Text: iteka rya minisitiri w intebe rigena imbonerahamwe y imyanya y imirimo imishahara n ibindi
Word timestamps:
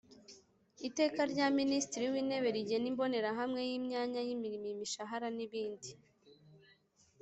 iteka 0.87 1.21
rya 1.31 1.47
minisitiri 1.59 2.05
w 2.13 2.15
intebe 2.21 2.47
rigena 2.55 2.87
imbonerahamwe 2.91 3.61
y 3.69 3.73
imyanya 3.79 4.21
y 4.27 4.31
imirimo 4.35 4.67
imishahara 4.75 5.27
n 5.37 5.39
ibindi 5.45 5.89